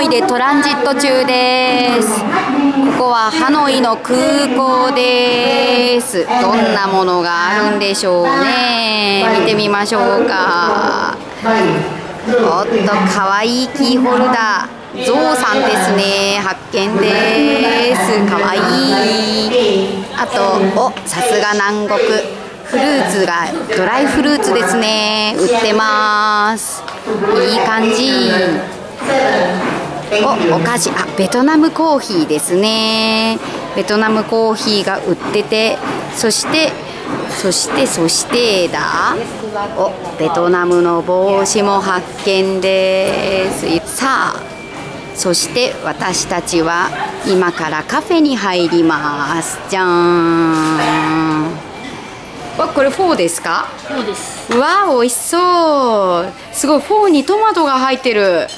[0.00, 2.08] ノイでトランジット中です。
[2.20, 4.16] ここはハノイの空
[4.56, 6.24] 港です。
[6.24, 9.26] どんなものがあるんでしょうね。
[9.40, 11.14] 見てみましょうか。
[11.44, 15.04] おっとかわいいキーホルダー。
[15.04, 16.40] ゾウさんですね。
[16.42, 18.24] 発見です。
[18.26, 18.58] かわい
[19.48, 20.02] い。
[20.16, 22.00] あとおさすが南国。
[22.64, 25.34] フルーツがドライフルーツですね。
[25.36, 26.82] 売ってます。
[27.52, 28.30] いい感じ。
[30.12, 30.90] おお菓子。
[30.90, 33.38] あベトナムコーヒーですね。
[33.76, 35.78] ベトナムコーヒーが売ってて
[36.14, 36.72] そして
[37.28, 39.14] そしてそしてだ。
[39.76, 43.96] おベトナムの帽子も発見です。
[43.96, 44.42] さあ
[45.14, 46.88] そして私たちは
[47.26, 49.58] 今からカフェに入ります。
[49.68, 51.29] じゃーん。
[52.58, 53.68] わこれフォーですか？
[53.86, 54.52] フォーです。
[54.52, 56.32] わあ美味しそう。
[56.52, 58.48] すごいフォーにトマトが入ってる。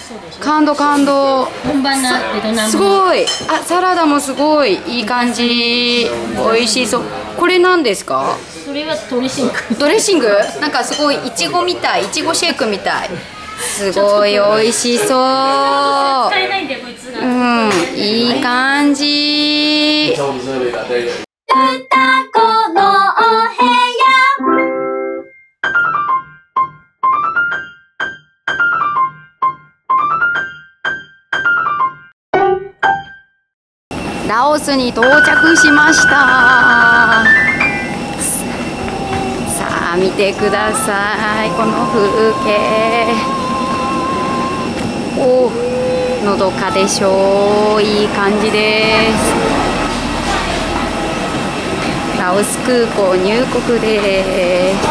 [0.41, 1.45] 感動感動。
[1.45, 2.71] 本場なベトナム。
[2.71, 3.25] すごい。
[3.49, 4.81] あサラダもすごい。
[4.87, 6.09] いい感じ。
[6.37, 7.03] 美味しそう。
[7.37, 8.37] これ何ですか？
[8.65, 9.53] それはドレッシング。
[9.79, 10.29] ドレッシング？
[10.61, 12.05] なんかすごいいちごみたい。
[12.05, 13.11] いちごシェイクみたい。
[13.59, 15.09] すごい美味しそう。
[15.09, 17.21] 使えないんだよこいつが。
[17.21, 17.25] う
[17.69, 20.17] んいい感じ
[34.53, 36.11] オスに到着しました。
[39.49, 41.49] さあ見てください。
[41.53, 43.15] この風景。
[45.19, 45.51] おお
[46.27, 47.83] のどかでしょう。
[47.83, 49.17] いい感じです。
[52.21, 54.75] ラオス空港入国で。
[54.75, 54.83] す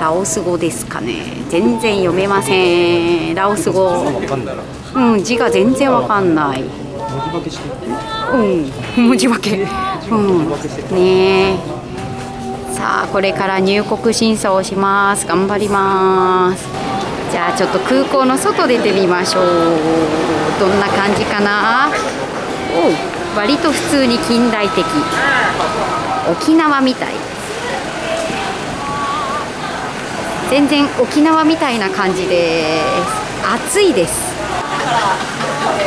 [0.00, 1.44] ラオス語ですかね。
[1.50, 3.34] 全然読めません。
[3.34, 4.02] ラオス語。
[4.94, 6.64] うん字が全然わかんない
[8.32, 9.66] うん、文字化け。
[10.10, 11.58] うん、ねえ。
[12.72, 15.26] さあ、これから入国審査をします。
[15.26, 16.66] 頑張ります。
[17.30, 19.44] じゃあ、ちょっと空港の外出てみましょう。
[20.58, 21.90] どんな感じかな？
[22.72, 24.84] お割と普通に近代的。
[26.30, 27.08] 沖縄みたい。
[30.50, 33.72] 全然沖縄みたいな感じです。
[33.72, 34.30] 暑いです。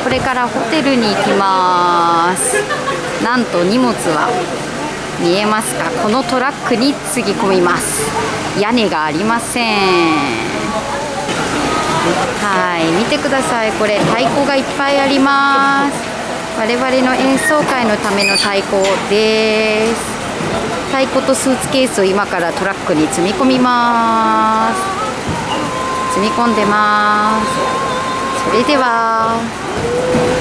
[0.03, 2.57] これからホテルに行きます。
[3.23, 4.29] なんと荷物は
[5.21, 5.89] 見えますか？
[6.01, 8.09] このトラックにつぎ込みます。
[8.59, 9.65] 屋根がありません。
[12.41, 13.71] はい見てください。
[13.73, 15.95] これ太鼓がいっぱいあります。
[16.59, 19.95] 我々の演奏会のための太鼓です。
[20.91, 24.73] 太鼓とスーツケースを今からトラックに積み込みま
[26.11, 26.15] す。
[26.15, 27.47] 積み込んでます。
[28.51, 29.62] それでは。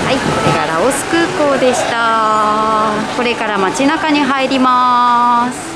[0.04, 2.92] はいこれがラオス空港でした。
[3.16, 5.72] これから街中に入ります。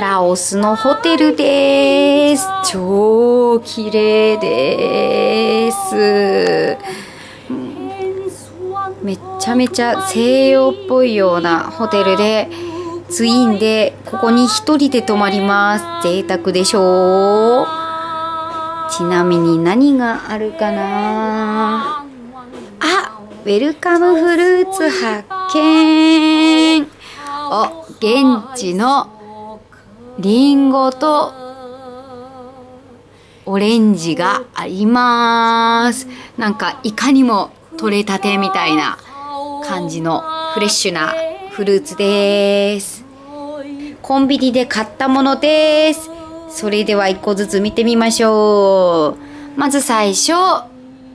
[0.00, 2.46] ラオスのホテルです。
[2.70, 6.78] 超綺麗です。
[9.08, 12.46] めちゃめちゃ西洋っぽいようなホテルで
[13.08, 16.06] ツインでここに一人で泊まります。
[16.06, 17.66] 贅沢でしょう。
[18.92, 22.04] ちなみに何があるかな？
[22.80, 25.24] あウェルカムフルーツ発
[25.54, 26.86] 見。
[27.50, 29.62] お現地の
[30.18, 31.32] リンゴと
[33.46, 36.06] オレンジがあります。
[36.36, 38.98] なんかいかにも取れたてみたいな
[39.64, 40.22] 感じの
[40.52, 41.14] フレッシュな
[41.50, 43.04] フルーツです。
[44.02, 46.10] コンビニで買ったものです。
[46.50, 49.16] それでは一個ずつ見てみましょ
[49.56, 49.58] う。
[49.58, 50.32] まず最初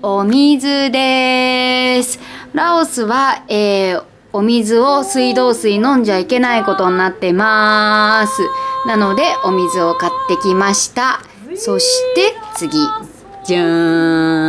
[0.01, 2.19] お水です。
[2.53, 8.41] ラオスは、えー、お水を水道水飲んじゃいけないことになってます。
[8.85, 11.19] なのでお水を買ってきました。
[11.55, 11.85] そし
[12.15, 12.77] て次。
[13.45, 14.42] じゃーん。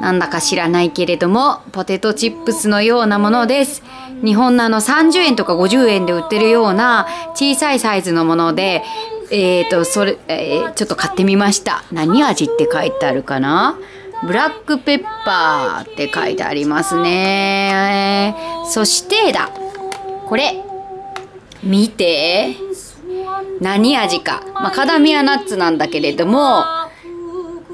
[0.00, 3.82] なんだか知らないけれども、ポテトチップスのようなものです。
[4.24, 8.82] 日本のあの30円とか50円で売ってるような小さいサイズのもので、
[9.30, 11.84] えっ、ー、と、それ、えー、ちょっと買ってみました。
[11.92, 13.78] 何味って書いてあるかな？
[14.26, 18.34] ブラックペッパーって書いてありますね。
[18.66, 19.50] そしてだ。
[20.26, 20.62] これ。
[21.62, 22.56] 見て。
[23.60, 24.42] 何味か。
[24.54, 26.64] マカダミアナッツなんだけれども、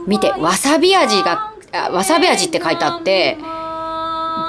[0.06, 3.38] 見て、わさび味がわさび味って書いてあって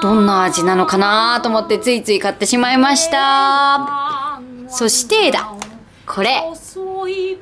[0.02, 4.40] どんな味なのかなと思ってついつい買ってしまいました。
[4.68, 5.54] そしてだ。
[6.06, 6.42] これ。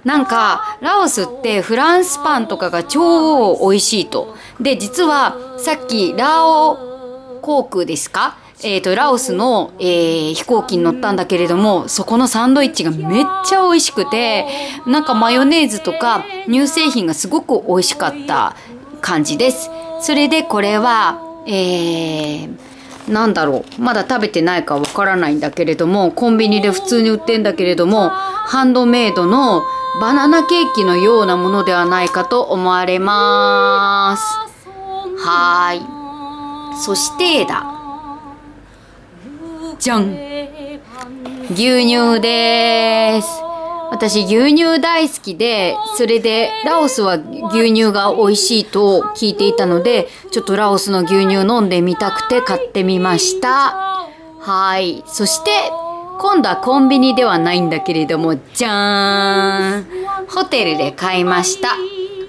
[0.05, 4.37] なんか、ラオスってフランスパンとかが超美味しいと。
[4.61, 8.37] で、実はさっきラオ航空ですか？
[8.63, 14.47] えっ、と、ラオスの、えー飛行機に乗ったんだけれども、そこのサンドイッチがめっちゃ美味しくて、
[14.87, 18.57] なんかマヨネーズとか乳製品がすごく美味しかった
[19.01, 19.71] 感じです。
[20.01, 22.59] それでこれは、えー、
[23.11, 23.83] なんだろう。
[23.83, 29.65] まだ食べてないかわからないんだけれども、コンビニで普通に売ってんだけれども、ハンドメイドの
[30.01, 34.39] バナナケーキのようなものではないかと思われます。
[35.19, 36.81] はい。
[36.81, 37.65] そしてだ。
[39.79, 40.17] じゃん。
[41.51, 43.50] 牛乳です。
[43.91, 47.15] 私牛乳大好きで、それでラオスは
[47.53, 53.75] 牛乳が美味しいと聞いていたので、ちょっとラオスの牛乳飲んでみたくて買ってみました。
[54.39, 55.03] はい。
[55.07, 55.51] そして、
[56.21, 59.87] 今度はコンビニではないんだけれども、じゃーん。
[60.29, 61.71] ホテルで買いました。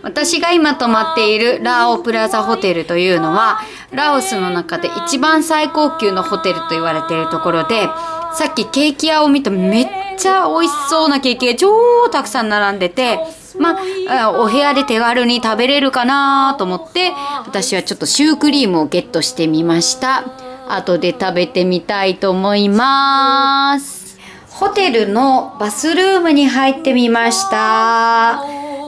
[0.03, 3.59] 私が今泊まっているラオプラザホテルというのは、
[3.91, 7.87] ラオスの中で一番最高級のホテルと言われているところで、
[8.33, 9.87] さっきケーキ屋を見ためっ
[10.21, 11.69] ちゃ美味しそうなケーキが超
[12.11, 13.19] たくさん並んでて、
[13.59, 13.77] ま
[14.07, 17.11] あ、あお部屋で手軽に食べれるかなと思って、
[17.45, 20.23] 私はちょっとシュークリームをゲットしてみました。
[20.69, 24.19] 後で食べてみたいと思います。
[24.49, 28.43] ホテルのバスルームに入ってみました。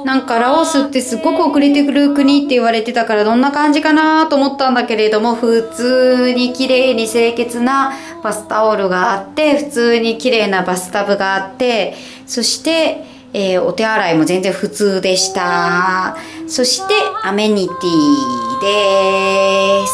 [0.06, 7.94] なんかラオスってすっごく遅れてくる国って言われてたからどんな感じかなと思ったんだけれども普通に綺麗に清潔な
[8.24, 11.94] バスタオルがあって普通に綺麗なバスタブがあって
[12.26, 13.04] そして、
[13.34, 16.16] えーお手洗いも全然普通でした。
[16.48, 16.94] そして
[17.24, 19.94] アメニティです。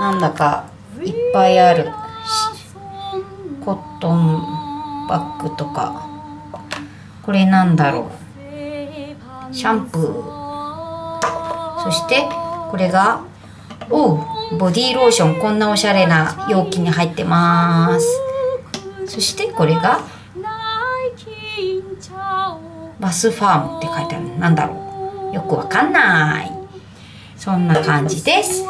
[0.00, 0.70] なんだか
[1.02, 1.90] いっぱいある。
[3.64, 6.08] コットンバッグとか。
[7.22, 8.10] これなんだろ
[9.50, 9.54] う。
[9.54, 11.24] シャンプー。
[11.82, 12.22] そして
[12.70, 13.22] これが
[13.90, 14.33] おう。
[14.58, 18.06] ボディーローションこんなおしゃれな容器に入ってます。
[19.06, 20.00] そしてこれが
[23.00, 25.34] バスファームって書いてあるなんだろう。
[25.34, 26.52] よくわかんない。
[27.36, 28.64] そんな感じです。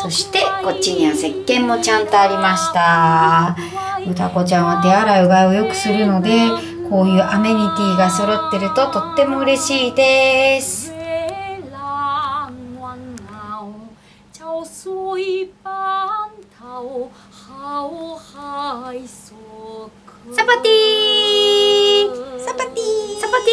[0.00, 3.56] そしてこっちには石鹸もちゃんとありました。
[4.08, 6.30] 歌子ちゃんは手洗いうがいをよくするので
[6.88, 10.81] こういうアメニティが揃ってるととっても嬉しいです。
[16.82, 16.88] サ
[20.44, 22.40] パティー。
[22.40, 23.50] サパティサパテ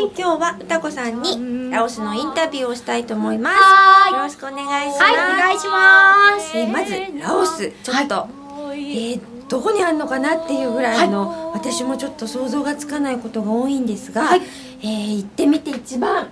[0.00, 0.18] ィー。
[0.18, 3.56] 今日は歌子さんにラオスのインタビューをしたいと思います。
[3.60, 4.14] はーい。
[4.14, 5.02] よろしくお願いします。
[5.02, 6.56] はいお願いします。
[6.56, 8.26] えーまずラオスちょっと、
[8.72, 14.40] えーどこにあるのかなっていうぐらいの、私もちょっと想像がつかないことが多いんですが、はい。
[14.80, 16.30] えー行ってみて一番。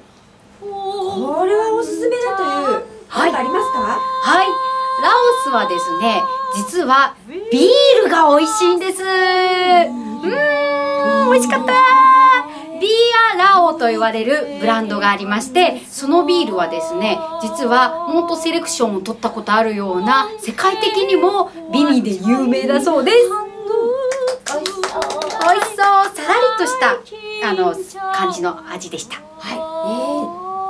[0.59, 0.67] こ
[1.45, 2.49] れはおすすめだという
[3.09, 3.33] はい。
[3.33, 3.79] 何かありますか？
[3.81, 4.47] はい
[5.01, 6.23] ラオスはですね
[6.55, 7.15] 実は
[7.51, 9.03] ビールが美味しいんです。
[9.03, 11.73] うーん美味しかった。
[12.81, 12.89] ビ
[13.35, 23.17] アラオと言われるブランドがありましてそのビールはですね実はモートセレクションを取ったことあるような世界的にも美味で有名だそうです。
[24.51, 24.73] 美味し
[25.69, 25.77] そう。
[25.77, 26.97] さらりとした
[27.49, 27.75] あの
[28.13, 29.17] 感じの味でした。
[29.39, 29.70] はい。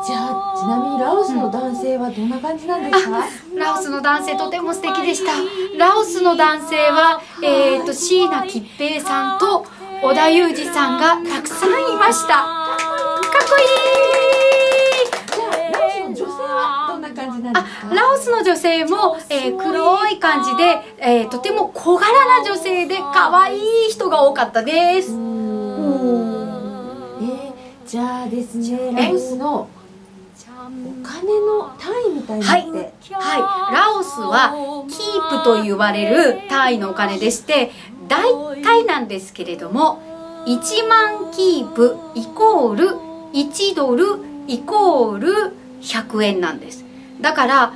[0.00, 3.23] えーじゃあちなみにラオスの男性はどんな感じなんですか？
[3.57, 5.33] ラオスの男性とても素敵でした。
[5.78, 9.66] ラオスの男性は、えっ、と、椎名桔平さんと
[10.02, 12.28] 織田裕二さんがたくさんいました。
[12.28, 12.78] かっ
[13.49, 13.66] こいい
[15.37, 17.71] じゃあラオスの女性はどんな感じなんですか？
[17.90, 25.11] あ、ラオスの女性も、えー黒い感じで、えーとても小柄な女性で可愛い人が多かったです。
[25.11, 27.52] えー、
[27.87, 29.69] じゃあですねラオスの
[30.86, 34.54] お金の単位みたいなはい、のって、はい、ラオスは
[34.88, 37.70] キープと言われる単位のお金でして
[38.08, 40.00] 大体なんですけれども
[40.46, 42.88] 1万キープイコール
[43.32, 44.06] 1ドル
[44.48, 46.84] イコール100円なんです。
[47.20, 47.72] だから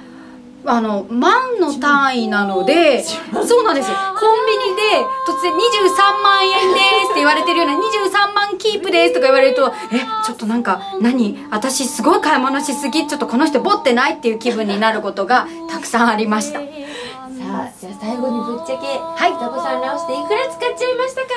[0.66, 3.90] あの万の単位なのでそうなんです。
[3.90, 4.83] よコンビニで
[5.28, 11.37] 突然23万円ですって言われてるような23万キープですとか言われるとえちょっとなんか何？
[11.50, 16.61] 私すごい買い物しすぎちょっとこの人ボってないっていう気分になることがたくさんありました。
[16.61, 19.33] さあじゃあ最後にぶっちゃけはい。
[19.33, 21.28] 歌子さんラオスでいくら使っちゃいましたか？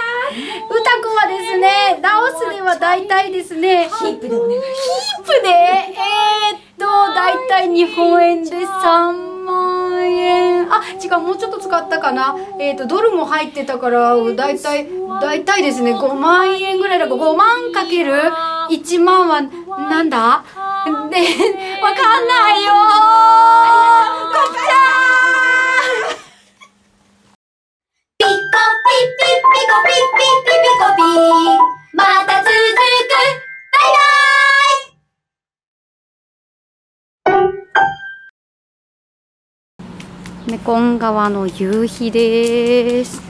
[0.72, 4.62] うたくんはですねラオスでは大体ですねキープでお願い。
[4.62, 4.64] し
[5.18, 10.72] キープでえー、っとと大体日本円で3万円。
[10.72, 12.36] あ違うもうちょっと使ったかな。
[12.60, 14.88] えっ、とドルも入ってたからだいたい
[15.22, 15.94] だいたいですね。
[15.96, 18.14] 5万円ぐらいだから5万かける
[18.70, 20.44] 1万はなんだ？
[20.88, 20.92] で
[21.82, 22.72] わかんないよ。
[22.72, 22.76] ー
[24.32, 24.74] こっから。
[28.20, 28.36] ピコピ
[29.18, 31.00] ピピコピピピピコピ。
[31.94, 32.27] ま
[40.68, 43.22] コン川の夕日です。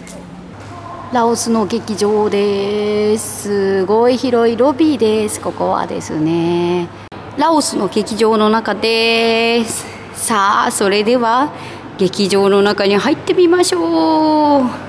[1.13, 3.43] ラオスの劇場です。
[3.43, 5.39] すごい広いロビーです。
[5.39, 6.89] ここはですね。
[7.37, 9.85] ラオスの劇場の中です。
[10.15, 11.51] さあそれでは
[11.99, 14.86] 劇場の中に入ってみましょう。